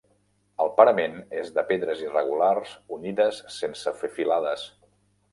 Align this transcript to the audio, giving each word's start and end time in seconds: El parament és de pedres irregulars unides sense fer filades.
El 0.63 0.69
parament 0.77 1.17
és 1.41 1.51
de 1.57 1.63
pedres 1.71 2.01
irregulars 2.05 2.71
unides 2.97 3.43
sense 3.57 3.93
fer 3.99 4.11
filades. 4.15 4.65